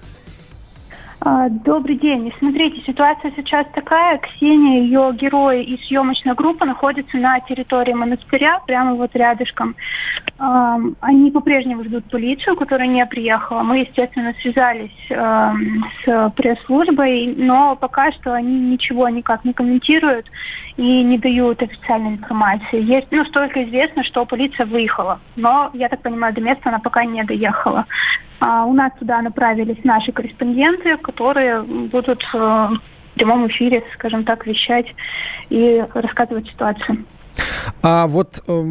А, 1.21 1.49
добрый 1.49 1.97
день. 1.97 2.31
Смотрите, 2.39 2.81
ситуация 2.85 3.33
сейчас 3.35 3.67
такая. 3.73 4.19
Ксения, 4.19 4.83
ее 4.83 5.11
герой 5.13 5.63
и 5.63 5.77
съемочная 5.83 6.33
группа 6.33 6.65
находятся 6.65 7.17
на 7.17 7.41
территории 7.41 7.91
монастыря, 7.91 8.61
прямо 8.65 8.95
вот 8.95 9.13
рядышком. 9.15 9.75
Они 10.37 11.31
по-прежнему 11.31 11.83
ждут 11.83 12.05
полицию, 12.09 12.55
которая 12.55 12.87
не 12.87 13.05
приехала. 13.05 13.63
Мы, 13.63 13.79
естественно, 13.79 14.33
связались 14.41 14.95
с 15.09 16.33
пресс-службой, 16.37 17.35
но 17.35 17.75
пока 17.75 18.13
что 18.13 18.33
они 18.33 18.57
ничего 18.57 19.09
никак 19.09 19.43
не 19.43 19.51
комментируют 19.51 20.25
и 20.77 21.03
не 21.03 21.17
дают 21.17 21.61
официальной 21.61 22.11
информации. 22.11 22.81
Есть, 22.81 23.07
ну, 23.11 23.25
столько 23.25 23.61
известно, 23.65 24.05
что 24.05 24.25
полиция 24.25 24.65
выехала, 24.65 25.19
но, 25.35 25.69
я 25.73 25.89
так 25.89 26.01
понимаю, 26.01 26.33
до 26.33 26.39
места 26.39 26.69
она 26.69 26.79
пока 26.79 27.03
не 27.03 27.21
доехала. 27.23 27.85
А 28.39 28.65
у 28.65 28.73
нас 28.73 28.91
туда 28.99 29.21
направились 29.21 29.83
наши 29.83 30.11
корреспонденты, 30.11 30.97
которые 30.97 31.61
будут 31.61 32.23
э, 32.33 32.37
в 32.37 32.79
прямом 33.15 33.47
эфире, 33.47 33.83
скажем 33.95 34.23
так, 34.23 34.45
вещать 34.47 34.87
и 35.49 35.83
рассказывать 35.93 36.47
ситуацию. 36.47 37.05
А 37.81 38.07
вот 38.07 38.41
э, 38.45 38.63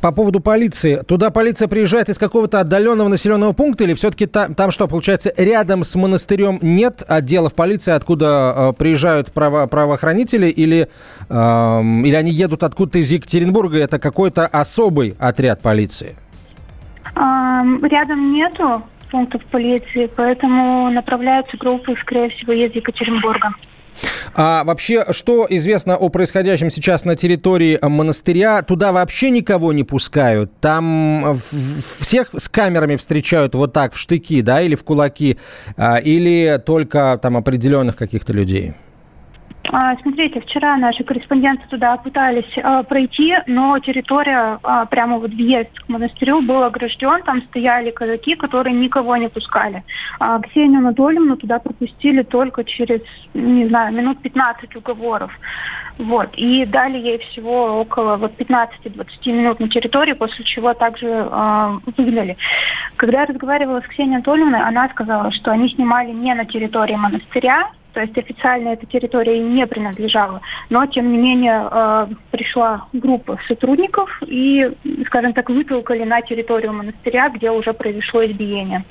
по 0.00 0.12
поводу 0.12 0.40
полиции. 0.40 1.02
Туда 1.06 1.30
полиция 1.30 1.68
приезжает 1.68 2.08
из 2.08 2.18
какого-то 2.18 2.60
отдаленного 2.60 3.08
населенного 3.08 3.52
пункта 3.52 3.84
или 3.84 3.94
все-таки 3.94 4.26
та, 4.26 4.48
там 4.48 4.70
что, 4.70 4.88
получается, 4.88 5.32
рядом 5.36 5.84
с 5.84 5.94
монастырем 5.94 6.58
нет 6.62 7.02
отделов 7.06 7.54
полиции, 7.54 7.92
откуда 7.92 8.54
э, 8.56 8.72
приезжают 8.72 9.32
право, 9.32 9.66
правоохранители 9.66 10.46
или, 10.46 10.88
э, 11.28 11.82
или 11.82 12.14
они 12.14 12.30
едут 12.30 12.62
откуда-то 12.62 12.98
из 12.98 13.10
Екатеринбурга, 13.10 13.78
это 13.78 13.98
какой-то 13.98 14.46
особый 14.46 15.14
отряд 15.18 15.60
полиции? 15.60 16.16
Рядом 17.14 18.32
нету 18.32 18.82
пунктов 19.10 19.44
полиции, 19.46 20.10
поэтому 20.14 20.90
направляются 20.90 21.56
группы, 21.56 21.94
скорее 22.00 22.30
всего, 22.30 22.52
из 22.52 22.74
Екатеринбурга. 22.74 23.54
А 24.34 24.62
вообще, 24.64 25.04
что 25.10 25.46
известно 25.48 25.96
о 25.96 26.08
происходящем 26.08 26.70
сейчас 26.70 27.04
на 27.04 27.16
территории 27.16 27.78
монастыря? 27.82 28.62
Туда 28.62 28.92
вообще 28.92 29.30
никого 29.30 29.72
не 29.72 29.84
пускают? 29.84 30.52
Там 30.60 31.36
всех 31.36 32.28
с 32.36 32.48
камерами 32.48 32.96
встречают 32.96 33.54
вот 33.54 33.72
так 33.72 33.94
в 33.94 33.98
штыки, 33.98 34.40
да, 34.42 34.60
или 34.60 34.74
в 34.74 34.84
кулаки? 34.84 35.38
А, 35.76 35.96
или 35.96 36.62
только 36.64 37.18
там 37.20 37.36
определенных 37.36 37.96
каких-то 37.96 38.32
людей? 38.32 38.74
А, 39.70 39.96
смотрите, 39.96 40.40
вчера 40.40 40.76
наши 40.76 41.04
корреспонденты 41.04 41.66
туда 41.68 41.96
пытались 41.98 42.58
а, 42.62 42.82
пройти, 42.82 43.34
но 43.46 43.78
территория, 43.78 44.58
а, 44.62 44.86
прямо 44.86 45.18
вот 45.18 45.30
въезд 45.30 45.70
к 45.78 45.88
монастырю 45.88 46.40
был 46.40 46.62
огражден, 46.62 47.22
там 47.22 47.42
стояли 47.42 47.90
казаки, 47.90 48.34
которые 48.34 48.74
никого 48.74 49.16
не 49.16 49.28
пускали. 49.28 49.84
А, 50.20 50.40
Ксению 50.40 50.78
Анатольевну 50.78 51.36
туда 51.36 51.58
пропустили 51.58 52.22
только 52.22 52.64
через, 52.64 53.02
не 53.34 53.68
знаю, 53.68 53.94
минут 53.94 54.22
15 54.22 54.74
уговоров. 54.76 55.32
Вот. 55.98 56.30
И 56.36 56.64
дали 56.64 56.96
ей 56.98 57.18
всего 57.18 57.80
около 57.80 58.16
вот 58.16 58.32
15-20 58.38 59.06
минут 59.26 59.60
на 59.60 59.68
территории, 59.68 60.12
после 60.12 60.44
чего 60.44 60.72
также 60.72 61.06
э, 61.08 61.78
выгнали. 61.96 62.36
Когда 62.96 63.22
я 63.22 63.26
разговаривала 63.26 63.80
с 63.80 63.88
Ксенией 63.88 64.16
Анатольевной, 64.16 64.60
она 64.60 64.88
сказала, 64.90 65.32
что 65.32 65.50
они 65.50 65.68
снимали 65.68 66.12
не 66.12 66.32
на 66.34 66.44
территории 66.44 66.94
монастыря, 66.94 67.70
то 67.92 68.00
есть 68.00 68.16
официально 68.16 68.70
эта 68.70 68.86
территория 68.86 69.38
не 69.38 69.66
принадлежала. 69.66 70.40
Но, 70.70 70.86
тем 70.86 71.10
не 71.10 71.18
менее, 71.18 71.68
э, 71.70 72.06
пришла 72.30 72.86
группа 72.92 73.38
сотрудников 73.48 74.22
и, 74.26 74.70
скажем 75.06 75.32
так, 75.32 75.48
вытолкали 75.50 76.04
на 76.04 76.20
территорию 76.22 76.72
монастыря, 76.72 77.30
где 77.30 77.50
уже 77.50 77.72
произошло 77.72 78.24
избиение. 78.24 78.84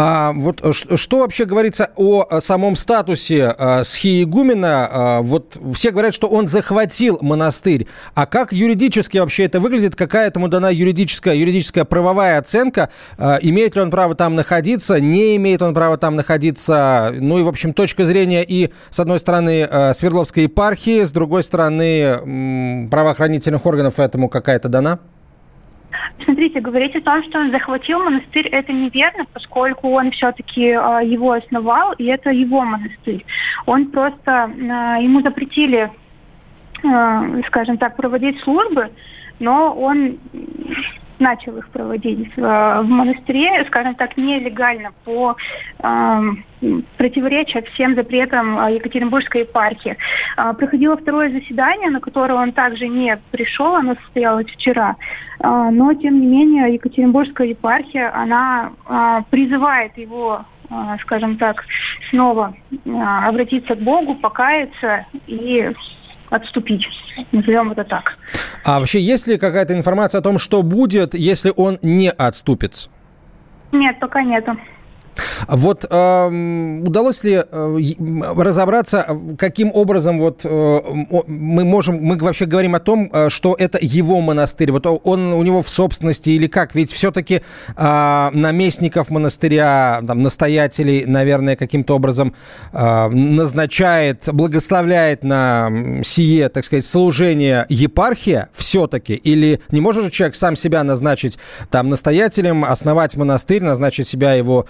А 0.00 0.32
вот 0.32 0.62
что 0.74 1.18
вообще 1.18 1.44
говорится 1.44 1.90
о 1.96 2.38
самом 2.40 2.76
статусе 2.76 3.52
э, 3.58 3.82
Схиегумена? 3.82 4.90
Э, 4.92 5.22
вот 5.22 5.56
все 5.74 5.90
говорят, 5.90 6.14
что 6.14 6.28
он 6.28 6.46
захватил 6.46 7.18
монастырь. 7.20 7.88
А 8.14 8.26
как 8.26 8.52
юридически 8.52 9.18
вообще 9.18 9.46
это 9.46 9.58
выглядит? 9.58 9.96
Какая 9.96 10.28
этому 10.28 10.46
дана 10.46 10.70
юридическая, 10.70 11.34
юридическая 11.34 11.84
правовая 11.84 12.38
оценка? 12.38 12.90
Э, 13.18 13.38
имеет 13.42 13.74
ли 13.74 13.82
он 13.82 13.90
право 13.90 14.14
там 14.14 14.36
находиться? 14.36 15.00
Не 15.00 15.34
имеет 15.34 15.62
он 15.62 15.74
права 15.74 15.96
там 15.96 16.14
находиться? 16.14 17.12
Ну 17.18 17.40
и, 17.40 17.42
в 17.42 17.48
общем, 17.48 17.74
точка 17.74 18.04
зрения 18.04 18.44
и, 18.44 18.70
с 18.90 19.00
одной 19.00 19.18
стороны, 19.18 19.66
э, 19.68 19.94
Свердловской 19.94 20.44
епархии, 20.44 21.02
с 21.02 21.10
другой 21.10 21.42
стороны, 21.42 21.82
э, 21.82 22.88
правоохранительных 22.88 23.66
органов 23.66 23.98
этому 23.98 24.28
какая-то 24.28 24.68
дана? 24.68 25.00
Смотрите, 26.24 26.60
говорить 26.60 26.96
о 26.96 27.00
том, 27.00 27.22
что 27.24 27.38
он 27.38 27.50
захватил 27.50 28.02
монастырь, 28.02 28.48
это 28.48 28.72
неверно, 28.72 29.24
поскольку 29.32 29.90
он 29.90 30.10
все-таки 30.10 30.66
э, 30.66 31.00
его 31.04 31.32
основал, 31.32 31.92
и 31.94 32.04
это 32.06 32.30
его 32.30 32.62
монастырь. 32.62 33.24
Он 33.66 33.90
просто, 33.90 34.50
э, 34.54 35.02
ему 35.02 35.20
запретили, 35.22 35.90
э, 36.82 37.42
скажем 37.46 37.78
так, 37.78 37.96
проводить 37.96 38.40
службы, 38.40 38.90
но 39.38 39.72
он 39.74 40.18
начал 41.18 41.56
их 41.56 41.68
проводить 41.70 42.34
в, 42.36 42.40
в 42.40 42.86
монастыре, 42.86 43.64
скажем 43.66 43.94
так, 43.94 44.16
нелегально, 44.16 44.92
по 45.04 45.36
э, 45.78 46.20
противоречия 46.96 47.62
всем 47.62 47.94
запретам 47.94 48.58
э, 48.58 48.74
Екатеринбургской 48.74 49.42
епархии. 49.42 49.96
Э, 50.36 50.52
проходило 50.54 50.96
второе 50.96 51.30
заседание, 51.30 51.90
на 51.90 52.00
которое 52.00 52.34
он 52.34 52.52
также 52.52 52.88
не 52.88 53.18
пришел, 53.30 53.74
оно 53.74 53.94
состоялось 53.96 54.46
вчера, 54.46 54.96
э, 55.40 55.48
но, 55.48 55.94
тем 55.94 56.20
не 56.20 56.26
менее, 56.26 56.74
Екатеринбургская 56.74 57.48
епархия, 57.48 58.14
она 58.14 58.72
э, 58.88 59.22
призывает 59.30 59.96
его 59.96 60.44
скажем 61.00 61.38
так, 61.38 61.64
снова 62.10 62.52
обратиться 62.84 63.74
к 63.74 63.78
Богу, 63.78 64.14
покаяться 64.16 65.06
и 65.26 65.72
отступить. 66.30 66.86
Назовем 67.32 67.72
это 67.72 67.84
так. 67.84 68.18
А 68.64 68.78
вообще 68.80 69.00
есть 69.00 69.26
ли 69.26 69.38
какая-то 69.38 69.74
информация 69.74 70.20
о 70.20 70.22
том, 70.22 70.38
что 70.38 70.62
будет, 70.62 71.14
если 71.14 71.52
он 71.54 71.78
не 71.82 72.10
отступится? 72.10 72.90
Нет, 73.72 73.98
пока 74.00 74.22
нету. 74.22 74.56
Вот 75.46 75.86
э, 75.88 76.80
удалось 76.86 77.24
ли 77.24 77.42
э, 77.50 77.78
разобраться, 78.36 79.06
каким 79.38 79.70
образом 79.72 80.18
вот 80.18 80.40
э, 80.44 80.80
мы 81.26 81.64
можем, 81.64 82.02
мы 82.02 82.16
вообще 82.16 82.46
говорим 82.46 82.74
о 82.74 82.80
том, 82.80 83.10
э, 83.12 83.28
что 83.28 83.54
это 83.58 83.78
его 83.80 84.20
монастырь, 84.20 84.72
вот 84.72 84.86
он 84.86 85.32
у 85.32 85.42
него 85.42 85.62
в 85.62 85.68
собственности 85.68 86.30
или 86.30 86.46
как? 86.46 86.74
Ведь 86.74 86.92
все-таки 86.92 87.42
э, 87.76 88.30
наместников 88.32 89.10
монастыря, 89.10 90.02
там, 90.06 90.22
настоятелей, 90.22 91.04
наверное, 91.06 91.56
каким-то 91.56 91.96
образом 91.96 92.34
э, 92.72 93.08
назначает, 93.08 94.28
благословляет 94.32 95.24
на 95.24 95.70
сие, 96.02 96.48
так 96.48 96.64
сказать, 96.64 96.84
служение 96.84 97.66
епархия 97.68 98.48
все-таки, 98.52 99.14
или 99.14 99.60
не 99.70 99.80
может 99.80 100.04
же 100.04 100.10
человек 100.10 100.34
сам 100.34 100.56
себя 100.56 100.84
назначить 100.84 101.38
там 101.70 101.88
настоятелем, 101.88 102.64
основать 102.64 103.16
монастырь, 103.16 103.62
назначить 103.62 104.08
себя 104.08 104.34
его 104.34 104.66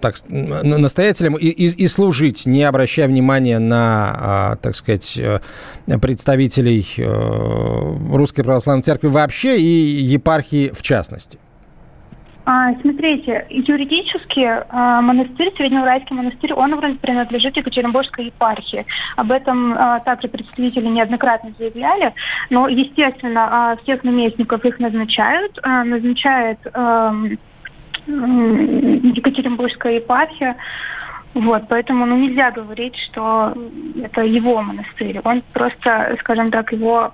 так, 0.00 0.14
настоятелем 0.28 1.36
и, 1.36 1.46
и, 1.46 1.84
и 1.84 1.86
служить, 1.86 2.46
не 2.46 2.62
обращая 2.64 3.08
внимания 3.08 3.58
на, 3.58 4.14
а, 4.16 4.56
так 4.56 4.74
сказать, 4.74 5.18
э, 5.18 5.40
представителей 6.00 6.86
э, 6.98 8.16
Русской 8.16 8.42
Православной 8.42 8.82
Церкви 8.82 9.08
вообще 9.08 9.58
и 9.58 10.02
епархии 10.02 10.70
в 10.70 10.82
частности? 10.82 11.38
А, 12.44 12.72
смотрите, 12.80 13.46
юридически 13.50 14.64
а, 14.70 15.02
монастырь, 15.02 15.52
Среднеуральский 15.56 16.16
монастырь, 16.16 16.54
он 16.54 16.98
принадлежит 16.98 17.56
Екатеринбургской 17.56 18.26
епархии. 18.26 18.86
Об 19.16 19.32
этом 19.32 19.74
также 20.04 20.28
представители 20.28 20.86
неоднократно 20.86 21.52
заявляли. 21.58 22.14
Но, 22.48 22.68
естественно, 22.68 23.76
всех 23.82 24.02
наместников 24.02 24.64
их 24.64 24.78
назначают. 24.78 25.58
Назначает 25.62 26.58
Екатеринбургская 28.08 29.94
епархия. 29.94 30.56
Вот, 31.34 31.64
поэтому 31.68 32.06
ну, 32.06 32.16
нельзя 32.16 32.50
говорить, 32.50 32.96
что 32.96 33.54
это 34.02 34.22
его 34.22 34.62
монастырь. 34.62 35.20
Он 35.24 35.42
просто, 35.52 36.16
скажем 36.20 36.48
так, 36.48 36.72
его 36.72 37.12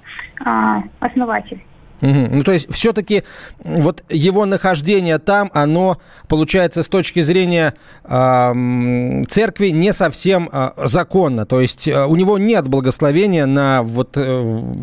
основатель. 1.00 1.62
Угу. 2.00 2.28
Ну, 2.30 2.44
то 2.44 2.52
есть, 2.52 2.72
все-таки 2.72 3.24
вот 3.62 4.04
его 4.08 4.44
нахождение 4.44 5.18
там, 5.18 5.50
оно, 5.54 5.98
получается, 6.28 6.82
с 6.82 6.88
точки 6.88 7.20
зрения 7.20 7.74
э, 8.04 9.24
церкви 9.28 9.68
не 9.68 9.92
совсем 9.92 10.50
э, 10.52 10.70
законно. 10.84 11.46
То 11.46 11.60
есть, 11.60 11.88
э, 11.88 12.04
у 12.04 12.16
него 12.16 12.36
нет 12.36 12.68
благословения 12.68 13.46
на, 13.46 13.82
вот, 13.82 14.16
э, 14.16 14.42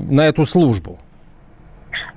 на 0.09 0.27
эту 0.27 0.45
службу. 0.45 0.99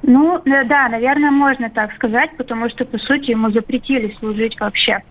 Ну, 0.03 0.41
да, 0.45 0.89
наверное, 0.89 1.31
можно 1.31 1.71
так 1.71 1.93
сказать, 1.95 2.37
потому 2.37 2.69
что, 2.69 2.85
по 2.85 2.99
сути, 2.99 3.31
ему 3.31 3.51
запретили 3.51 4.15
служить 4.19 4.59
вообще. 4.61 5.03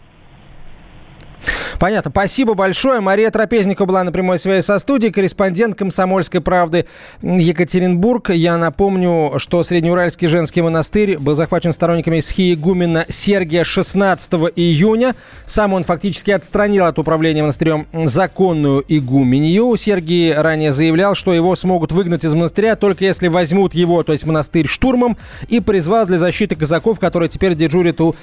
Понятно. 1.79 2.11
Спасибо 2.11 2.53
большое. 2.53 3.01
Мария 3.01 3.29
Трапезникова 3.31 3.85
была 3.85 4.03
на 4.03 4.11
прямой 4.11 4.39
связи 4.39 4.65
со 4.65 4.79
студией, 4.79 5.11
корреспондент 5.11 5.75
«Комсомольской 5.75 6.41
правды» 6.41 6.85
Екатеринбург. 7.21 8.29
Я 8.29 8.57
напомню, 8.57 9.33
что 9.37 9.63
Среднеуральский 9.63 10.27
женский 10.27 10.61
монастырь 10.61 11.17
был 11.17 11.35
захвачен 11.35 11.73
сторонниками 11.73 12.19
схиегумена 12.19 13.05
Сергия 13.09 13.63
16 13.63 14.33
июня. 14.55 15.15
Сам 15.45 15.73
он 15.73 15.83
фактически 15.83 16.31
отстранил 16.31 16.85
от 16.85 16.99
управления 16.99 17.41
монастырем 17.41 17.87
законную 17.91 18.83
игуменью. 18.87 19.75
Сергий 19.77 20.33
ранее 20.33 20.71
заявлял, 20.71 21.15
что 21.15 21.33
его 21.33 21.55
смогут 21.55 21.91
выгнать 21.91 22.23
из 22.23 22.33
монастыря 22.33 22.75
только 22.75 23.05
если 23.05 23.27
возьмут 23.27 23.73
его, 23.73 24.03
то 24.03 24.13
есть 24.13 24.25
монастырь, 24.25 24.67
штурмом, 24.67 25.17
и 25.49 25.59
призвал 25.59 26.05
для 26.05 26.17
защиты 26.17 26.55
казаков, 26.55 26.99
которые 26.99 27.29
теперь 27.29 27.55
дежурят 27.55 27.99
у 28.01 28.15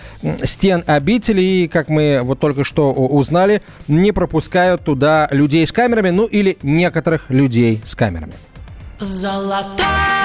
стен 0.45 0.83
обители. 0.87 1.43
И, 1.43 1.69
как 1.69 1.89
мы 1.89 2.21
вот 2.23 2.39
только 2.39 2.65
что 2.65 2.93
узнали, 3.11 3.63
не 3.89 4.13
пропускают 4.13 4.83
туда 4.83 5.29
людей 5.31 5.67
с 5.67 5.73
камерами, 5.73 6.11
ну 6.11 6.27
или 6.27 6.59
некоторых 6.63 7.31
людей 7.31 7.81
с 7.85 7.95
камерами. 7.95 8.35
Золотая 8.99 10.20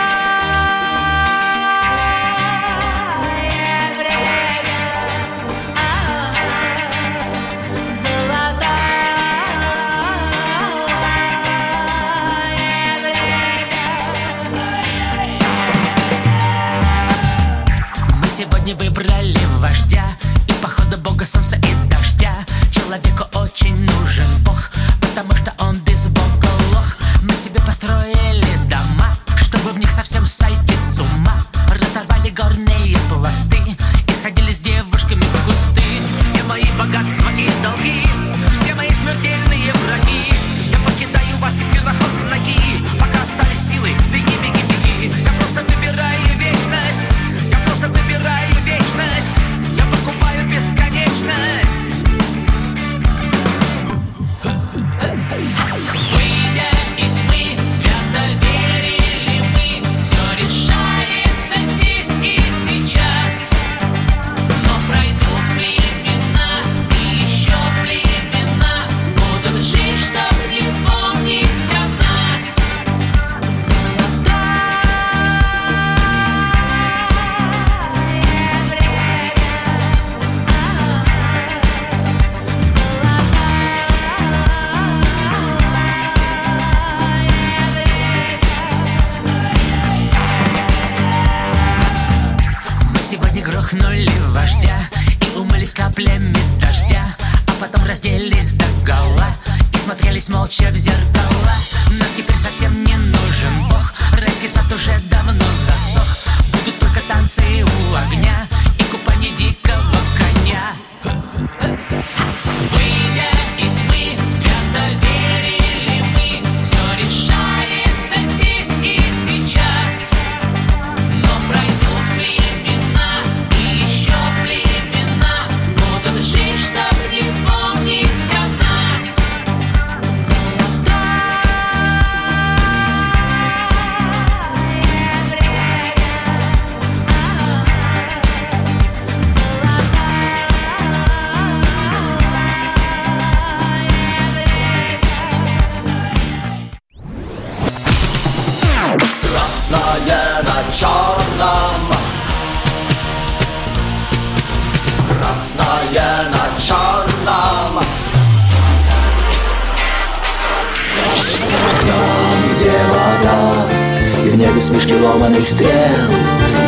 Небе 164.55 164.67
смешки 164.67 164.95
ломаных 164.95 165.45
стрел. 165.45 165.69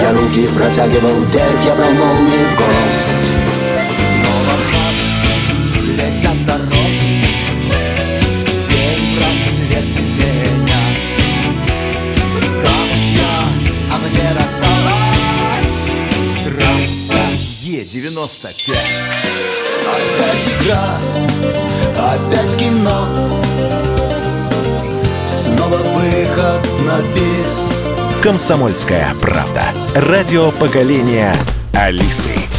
Я 0.02 0.12
руки 0.12 0.46
протягивал 0.58 1.22
вверх 1.22 1.66
Я 1.66 1.74
брал 1.74 1.92
молнии 1.92 2.44
в 2.44 2.56
гость. 2.58 3.32
Снова 4.10 4.54
в 4.58 4.74
марш 4.74 5.08
летят 5.96 6.46
дороги 6.46 7.24
День 8.68 9.16
просвет 9.16 9.88
менять 10.02 11.16
Камча, 12.62 13.34
а 13.90 13.98
мне 14.00 14.28
рассталась. 14.36 15.76
Трасса 16.44 17.24
Е-95 17.62 18.76
Опять 19.88 20.48
игра, 20.60 20.86
опять 21.96 22.58
кино. 22.58 23.08
Снова 25.26 25.78
выход 25.78 26.62
на 26.86 27.02
бис 27.14 27.77
«Комсомольская 28.22 29.14
правда». 29.22 29.64
Радио 29.96 30.52
поколения 30.52 31.36
Алисы. 31.74 32.57